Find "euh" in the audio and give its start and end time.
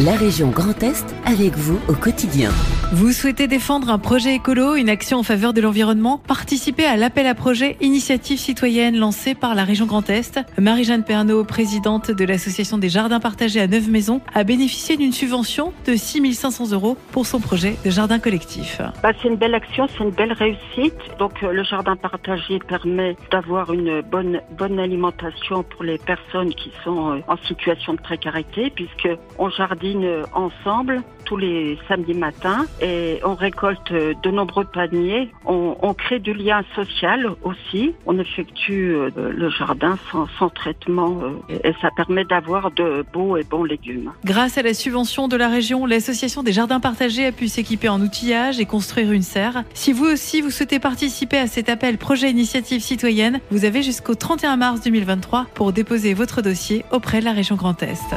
21.42-21.50, 27.10-27.20, 38.96-39.10, 41.22-41.58